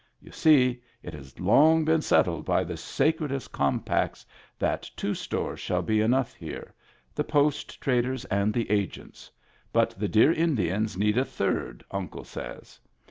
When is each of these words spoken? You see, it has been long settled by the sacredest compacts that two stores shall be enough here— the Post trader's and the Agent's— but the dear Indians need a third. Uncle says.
You 0.19 0.31
see, 0.31 0.81
it 1.03 1.13
has 1.13 1.31
been 1.33 1.45
long 1.45 2.01
settled 2.01 2.43
by 2.43 2.63
the 2.63 2.75
sacredest 2.75 3.51
compacts 3.51 4.25
that 4.57 4.89
two 4.95 5.13
stores 5.13 5.59
shall 5.59 5.83
be 5.83 6.01
enough 6.01 6.33
here— 6.33 6.73
the 7.13 7.23
Post 7.23 7.79
trader's 7.79 8.25
and 8.25 8.51
the 8.51 8.71
Agent's— 8.71 9.29
but 9.71 9.91
the 9.91 10.07
dear 10.07 10.33
Indians 10.33 10.97
need 10.97 11.19
a 11.19 11.23
third. 11.23 11.83
Uncle 11.91 12.23
says. 12.23 12.79